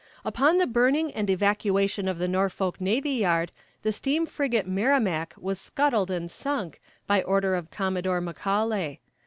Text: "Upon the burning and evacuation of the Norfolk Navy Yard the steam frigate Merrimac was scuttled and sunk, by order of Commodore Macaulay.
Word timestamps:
"Upon 0.25 0.57
the 0.57 0.65
burning 0.65 1.11
and 1.11 1.29
evacuation 1.29 2.07
of 2.07 2.17
the 2.17 2.27
Norfolk 2.27 2.81
Navy 2.81 3.11
Yard 3.11 3.51
the 3.83 3.91
steam 3.91 4.25
frigate 4.25 4.65
Merrimac 4.67 5.35
was 5.37 5.61
scuttled 5.61 6.09
and 6.09 6.31
sunk, 6.31 6.81
by 7.05 7.21
order 7.21 7.53
of 7.53 7.69
Commodore 7.69 8.19
Macaulay. 8.19 8.99